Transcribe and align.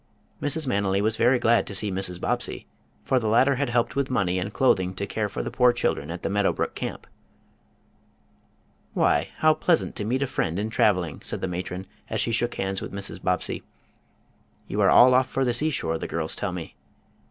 Mrs. 0.41 0.65
Manily 0.65 0.99
was 0.99 1.15
very 1.15 1.37
glad 1.37 1.67
to 1.67 1.75
see 1.75 1.91
Mrs. 1.91 2.19
Bobbsey, 2.19 2.65
for 3.03 3.19
the 3.19 3.27
latter 3.27 3.57
had 3.57 3.69
helped 3.69 3.95
with 3.95 4.09
money 4.09 4.39
and 4.39 4.51
clothing 4.51 4.95
to 4.95 5.05
care 5.05 5.29
for 5.29 5.43
the 5.43 5.51
poor 5.51 5.71
children 5.71 6.09
at 6.09 6.23
the 6.23 6.29
Meadow 6.31 6.51
Brook 6.51 6.73
Camp. 6.73 7.05
"Why, 8.95 9.29
how 9.37 9.53
pleasant 9.53 9.95
to 9.97 10.03
meet 10.03 10.23
a 10.23 10.25
friend 10.25 10.57
in 10.57 10.71
traveling!" 10.71 11.21
said 11.23 11.39
the 11.39 11.47
matron 11.47 11.85
as 12.09 12.19
she 12.19 12.31
shook 12.31 12.55
hands 12.55 12.81
with 12.81 12.91
Mrs. 12.91 13.21
Bobbsey. 13.21 13.61
"You 14.67 14.81
are 14.81 14.89
all 14.89 15.13
off 15.13 15.29
for 15.29 15.45
the 15.45 15.53
seashore, 15.53 15.99
the 15.99 16.07
girls 16.07 16.35
tell 16.35 16.51
me." 16.51 16.73